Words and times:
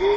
What 0.00 0.08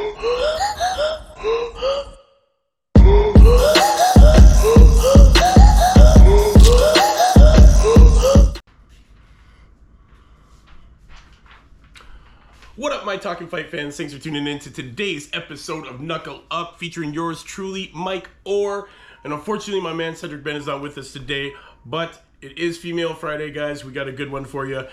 up, 12.92 13.04
my 13.04 13.18
Talking 13.18 13.46
Fight 13.46 13.68
fans? 13.68 13.98
Thanks 13.98 14.14
for 14.14 14.18
tuning 14.18 14.46
in 14.46 14.58
to 14.60 14.70
today's 14.70 15.28
episode 15.34 15.86
of 15.86 16.00
Knuckle 16.00 16.44
Up 16.50 16.78
featuring 16.78 17.12
yours 17.12 17.42
truly, 17.42 17.90
Mike 17.92 18.30
Orr. 18.46 18.88
And 19.22 19.34
unfortunately, 19.34 19.82
my 19.82 19.92
man 19.92 20.16
Cedric 20.16 20.42
Ben 20.42 20.56
is 20.56 20.66
not 20.66 20.80
with 20.80 20.96
us 20.96 21.12
today, 21.12 21.52
but 21.84 22.22
it 22.40 22.56
is 22.56 22.78
Female 22.78 23.12
Friday, 23.12 23.50
guys. 23.50 23.84
We 23.84 23.92
got 23.92 24.08
a 24.08 24.12
good 24.12 24.32
one 24.32 24.46
for 24.46 24.64
you. 24.64 24.86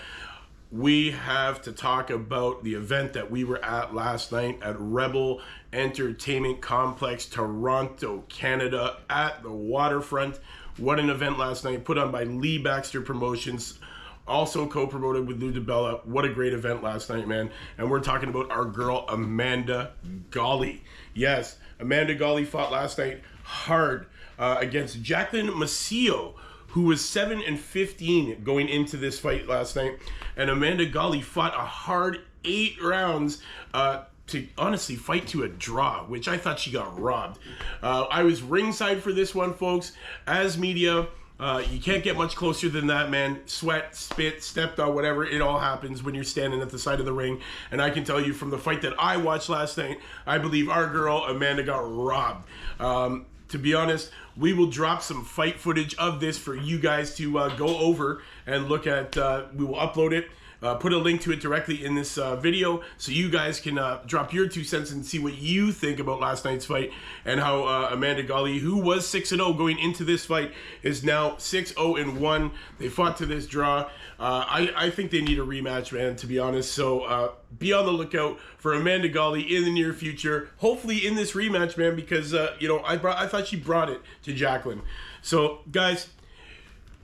We 0.72 1.10
have 1.10 1.60
to 1.62 1.72
talk 1.72 2.08
about 2.08 2.64
the 2.64 2.74
event 2.74 3.12
that 3.12 3.30
we 3.30 3.44
were 3.44 3.62
at 3.62 3.94
last 3.94 4.32
night 4.32 4.58
at 4.62 4.74
Rebel 4.78 5.42
Entertainment 5.70 6.62
Complex, 6.62 7.26
Toronto, 7.26 8.24
Canada, 8.30 8.96
at 9.10 9.42
the 9.42 9.52
waterfront. 9.52 10.40
What 10.78 10.98
an 10.98 11.10
event 11.10 11.38
last 11.38 11.64
night, 11.64 11.84
put 11.84 11.98
on 11.98 12.10
by 12.10 12.24
Lee 12.24 12.56
Baxter 12.56 13.02
Promotions 13.02 13.78
also 14.26 14.66
co-promoted 14.66 15.26
with 15.26 15.42
Lou 15.42 15.52
DiBella. 15.52 16.06
What 16.06 16.24
a 16.24 16.28
great 16.32 16.52
event 16.52 16.82
last 16.82 17.10
night, 17.10 17.26
man! 17.28 17.50
And 17.76 17.90
we're 17.90 18.00
talking 18.00 18.28
about 18.28 18.50
our 18.50 18.64
girl 18.64 19.04
Amanda 19.08 19.92
Golly. 20.30 20.82
Yes, 21.12 21.58
Amanda 21.80 22.14
Golly 22.14 22.44
fought 22.44 22.72
last 22.72 22.98
night 22.98 23.20
hard 23.42 24.06
uh, 24.38 24.56
against 24.58 25.02
Jacqueline 25.02 25.48
Macio, 25.48 26.34
who 26.72 26.82
was 26.82 27.02
seven 27.02 27.40
and 27.40 27.58
fifteen 27.58 28.42
going 28.44 28.68
into 28.68 28.98
this 28.98 29.18
fight 29.18 29.48
last 29.48 29.76
night, 29.76 29.98
and 30.36 30.50
Amanda 30.50 30.84
Golly 30.84 31.22
fought 31.22 31.54
a 31.54 31.64
hard 31.64 32.20
eight 32.44 32.76
rounds. 32.82 33.42
Uh, 33.72 34.04
to 34.28 34.46
honestly 34.56 34.94
fight 34.94 35.26
to 35.26 35.42
a 35.42 35.48
draw, 35.48 36.04
which 36.04 36.28
I 36.28 36.38
thought 36.38 36.58
she 36.58 36.70
got 36.70 36.98
robbed. 36.98 37.40
Uh, 37.82 38.06
I 38.10 38.22
was 38.22 38.40
ringside 38.40 39.02
for 39.02 39.12
this 39.12 39.34
one, 39.34 39.52
folks. 39.52 39.92
As 40.26 40.56
media, 40.56 41.08
uh, 41.40 41.62
you 41.68 41.80
can't 41.80 42.04
get 42.04 42.16
much 42.16 42.36
closer 42.36 42.68
than 42.68 42.86
that, 42.86 43.10
man. 43.10 43.40
Sweat, 43.46 43.96
spit, 43.96 44.42
stepped 44.42 44.78
on, 44.78 44.94
whatever. 44.94 45.26
It 45.26 45.42
all 45.42 45.58
happens 45.58 46.04
when 46.04 46.14
you're 46.14 46.24
standing 46.24 46.62
at 46.62 46.70
the 46.70 46.78
side 46.78 47.00
of 47.00 47.04
the 47.04 47.12
ring. 47.12 47.40
And 47.72 47.82
I 47.82 47.90
can 47.90 48.04
tell 48.04 48.20
you 48.24 48.32
from 48.32 48.50
the 48.50 48.58
fight 48.58 48.80
that 48.82 48.94
I 48.98 49.16
watched 49.16 49.48
last 49.48 49.76
night, 49.76 49.98
I 50.24 50.38
believe 50.38 50.70
our 50.70 50.86
girl 50.86 51.24
Amanda 51.24 51.64
got 51.64 51.80
robbed. 51.80 52.46
Um, 52.78 53.26
to 53.52 53.58
be 53.58 53.74
honest, 53.74 54.10
we 54.36 54.52
will 54.52 54.66
drop 54.66 55.02
some 55.02 55.24
fight 55.24 55.60
footage 55.60 55.94
of 55.96 56.20
this 56.20 56.38
for 56.38 56.56
you 56.56 56.78
guys 56.78 57.14
to 57.16 57.38
uh, 57.38 57.56
go 57.56 57.78
over 57.78 58.22
and 58.46 58.68
look 58.68 58.86
at. 58.86 59.16
Uh, 59.16 59.44
we 59.54 59.64
will 59.64 59.76
upload 59.76 60.12
it 60.12 60.28
uh, 60.62 60.76
put 60.76 60.92
a 60.92 60.98
link 60.98 61.20
to 61.22 61.32
it 61.32 61.40
directly 61.40 61.84
in 61.84 61.94
this 61.94 62.16
uh, 62.16 62.36
video 62.36 62.82
so 62.96 63.10
you 63.10 63.28
guys 63.28 63.60
can 63.60 63.78
uh, 63.78 64.00
drop 64.06 64.32
your 64.32 64.46
two 64.46 64.64
cents 64.64 64.90
and 64.90 65.04
see 65.04 65.18
what 65.18 65.34
you 65.38 65.72
think 65.72 65.98
about 65.98 66.20
last 66.20 66.44
night's 66.44 66.64
fight 66.64 66.92
and 67.24 67.40
how 67.40 67.64
uh, 67.64 67.88
Amanda 67.90 68.22
Golly, 68.22 68.58
who 68.58 68.76
was 68.76 69.06
6 69.06 69.30
0 69.30 69.52
going 69.54 69.78
into 69.78 70.04
this 70.04 70.24
fight, 70.24 70.52
is 70.82 71.02
now 71.02 71.36
6 71.36 71.74
0 71.74 72.12
1. 72.12 72.50
They 72.78 72.88
fought 72.88 73.16
to 73.18 73.26
this 73.26 73.46
draw. 73.46 73.90
Uh, 74.20 74.44
I, 74.46 74.72
I 74.76 74.90
think 74.90 75.10
they 75.10 75.20
need 75.20 75.38
a 75.38 75.44
rematch, 75.44 75.92
man, 75.92 76.14
to 76.16 76.26
be 76.26 76.38
honest. 76.38 76.72
So 76.72 77.34
be 77.58 77.72
on 77.72 77.84
the 77.84 77.92
lookout 77.92 78.38
for 78.56 78.72
Amanda 78.72 79.08
Golly 79.08 79.42
in 79.42 79.64
the 79.64 79.70
near 79.72 79.92
future. 79.92 80.50
Hopefully 80.58 81.04
in 81.04 81.16
this 81.16 81.32
rematch, 81.32 81.76
man, 81.76 81.96
because, 81.96 82.32
you 82.60 82.68
know, 82.68 82.80
I, 82.84 82.96
brought, 82.96 83.18
I 83.18 83.26
thought 83.26 83.48
she 83.48 83.56
brought 83.56 83.90
it 83.90 84.00
to 84.22 84.32
Jacqueline. 84.32 84.82
So, 85.22 85.60
guys, 85.70 86.08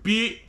be 0.03 0.43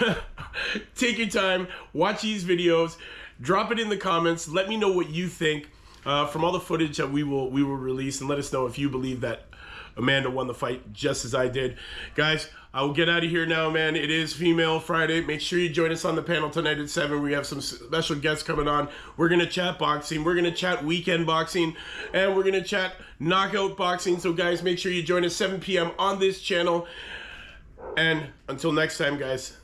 take 0.94 1.18
your 1.18 1.28
time, 1.28 1.68
watch 1.92 2.22
these 2.22 2.44
videos, 2.44 2.96
drop 3.40 3.70
it 3.72 3.78
in 3.78 3.88
the 3.88 3.96
comments. 3.96 4.48
Let 4.48 4.68
me 4.68 4.76
know 4.76 4.92
what 4.92 5.10
you 5.10 5.28
think 5.28 5.68
uh, 6.06 6.26
from 6.26 6.44
all 6.44 6.52
the 6.52 6.60
footage 6.60 6.96
that 6.96 7.10
we 7.10 7.22
will 7.22 7.50
we 7.50 7.62
will 7.62 7.76
release, 7.76 8.20
and 8.20 8.28
let 8.28 8.38
us 8.38 8.52
know 8.52 8.66
if 8.66 8.78
you 8.78 8.88
believe 8.88 9.20
that 9.22 9.48
Amanda 9.96 10.30
won 10.30 10.46
the 10.46 10.54
fight 10.54 10.92
just 10.92 11.24
as 11.24 11.34
I 11.34 11.48
did. 11.48 11.76
Guys, 12.14 12.48
I 12.72 12.82
will 12.82 12.92
get 12.92 13.08
out 13.08 13.24
of 13.24 13.30
here 13.30 13.44
now, 13.44 13.70
man. 13.70 13.96
It 13.96 14.10
is 14.10 14.32
Female 14.32 14.78
Friday. 14.78 15.20
Make 15.20 15.40
sure 15.40 15.58
you 15.58 15.68
join 15.68 15.90
us 15.90 16.04
on 16.04 16.14
the 16.14 16.22
panel 16.22 16.48
tonight 16.48 16.78
at 16.78 16.88
7. 16.88 17.20
We 17.20 17.32
have 17.32 17.46
some 17.46 17.60
special 17.60 18.16
guests 18.16 18.44
coming 18.44 18.68
on. 18.68 18.88
We're 19.16 19.28
going 19.28 19.40
to 19.40 19.46
chat 19.46 19.78
boxing. 19.78 20.22
We're 20.22 20.34
going 20.34 20.44
to 20.44 20.52
chat 20.52 20.84
weekend 20.84 21.26
boxing. 21.26 21.74
And 22.12 22.36
we're 22.36 22.42
going 22.42 22.54
to 22.54 22.62
chat 22.62 22.94
knockout 23.18 23.76
boxing. 23.76 24.20
So, 24.20 24.32
guys, 24.32 24.62
make 24.62 24.78
sure 24.78 24.92
you 24.92 25.02
join 25.02 25.24
us 25.24 25.34
7 25.34 25.60
p.m. 25.60 25.90
on 25.98 26.18
this 26.18 26.40
channel. 26.40 26.86
And 27.98 28.28
until 28.48 28.70
next 28.70 28.96
time, 28.96 29.18
guys, 29.18 29.56